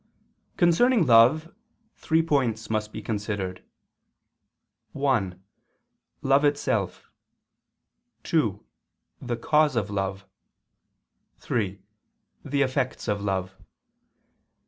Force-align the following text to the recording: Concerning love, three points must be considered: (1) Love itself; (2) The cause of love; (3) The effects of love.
Concerning 0.57 1.05
love, 1.05 1.53
three 1.95 2.23
points 2.23 2.71
must 2.71 2.91
be 2.91 3.03
considered: 3.03 3.63
(1) 4.93 5.39
Love 6.23 6.43
itself; 6.43 7.11
(2) 8.23 8.65
The 9.21 9.37
cause 9.37 9.75
of 9.75 9.91
love; 9.91 10.25
(3) 11.37 11.79
The 12.43 12.63
effects 12.63 13.07
of 13.07 13.21
love. 13.21 13.55